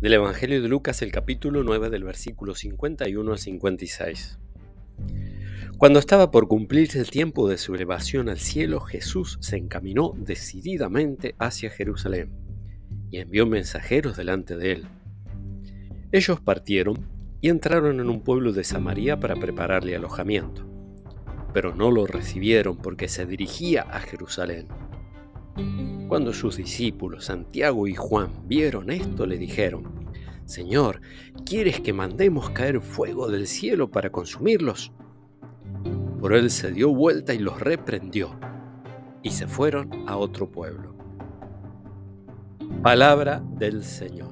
Del 0.00 0.12
Evangelio 0.12 0.62
de 0.62 0.68
Lucas, 0.68 1.02
el 1.02 1.10
capítulo 1.10 1.64
9 1.64 1.90
del 1.90 2.04
versículo 2.04 2.54
51 2.54 3.32
al 3.32 3.38
56. 3.38 4.38
Cuando 5.76 5.98
estaba 5.98 6.30
por 6.30 6.46
cumplirse 6.46 7.00
el 7.00 7.10
tiempo 7.10 7.48
de 7.48 7.58
su 7.58 7.74
elevación 7.74 8.28
al 8.28 8.38
cielo, 8.38 8.78
Jesús 8.80 9.38
se 9.40 9.56
encaminó 9.56 10.14
decididamente 10.16 11.34
hacia 11.38 11.70
Jerusalén 11.70 12.30
y 13.10 13.18
envió 13.18 13.44
mensajeros 13.44 14.16
delante 14.16 14.56
de 14.56 14.72
él. 14.72 14.86
Ellos 16.12 16.40
partieron 16.40 17.08
y 17.40 17.48
entraron 17.48 17.98
en 17.98 18.08
un 18.08 18.22
pueblo 18.22 18.52
de 18.52 18.62
Samaria 18.62 19.18
para 19.18 19.34
prepararle 19.34 19.96
alojamiento, 19.96 20.64
pero 21.52 21.74
no 21.74 21.90
lo 21.90 22.06
recibieron 22.06 22.76
porque 22.76 23.08
se 23.08 23.26
dirigía 23.26 23.82
a 23.82 23.98
Jerusalén. 23.98 24.68
Cuando 26.08 26.32
sus 26.32 26.56
discípulos 26.56 27.26
Santiago 27.26 27.86
y 27.86 27.94
Juan 27.94 28.30
vieron 28.46 28.90
esto, 28.90 29.26
le 29.26 29.36
dijeron, 29.36 30.10
Señor, 30.44 31.00
¿quieres 31.44 31.80
que 31.80 31.92
mandemos 31.92 32.50
caer 32.50 32.80
fuego 32.80 33.28
del 33.28 33.46
cielo 33.46 33.90
para 33.90 34.10
consumirlos? 34.10 34.92
Por 36.20 36.32
él 36.32 36.50
se 36.50 36.72
dio 36.72 36.92
vuelta 36.94 37.34
y 37.34 37.38
los 37.38 37.60
reprendió, 37.60 38.38
y 39.22 39.30
se 39.30 39.46
fueron 39.46 40.08
a 40.08 40.16
otro 40.16 40.50
pueblo. 40.50 40.96
Palabra 42.82 43.42
del 43.58 43.84
Señor. 43.84 44.28